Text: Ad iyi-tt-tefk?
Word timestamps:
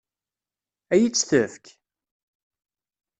Ad 0.93 0.99
iyi-tt-tefk? 0.99 1.65